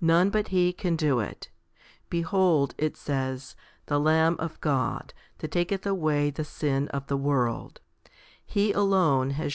[0.00, 1.50] None but He can do it.
[2.08, 7.80] Behold, it says, the Lamb of God, that taketh away the sin of the world*
[8.44, 9.54] He alone has shewn